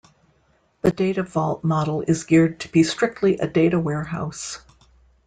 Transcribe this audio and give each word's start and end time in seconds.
The 0.81 0.89
data 0.89 1.21
vault 1.21 1.63
model 1.63 2.01
is 2.01 2.23
geared 2.23 2.61
to 2.61 2.69
be 2.71 2.81
strictly 2.81 3.37
a 3.37 3.47
data 3.47 3.79
warehouse. 3.79 4.59